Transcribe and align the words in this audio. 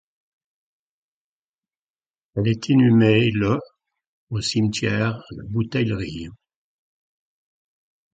Elle 2.35 2.47
est 2.47 2.69
inhumée 2.69 3.29
le 3.29 3.59
au 4.31 4.41
cimetière 4.41 5.21
La 5.29 5.43
Bouteillerie. 5.43 6.29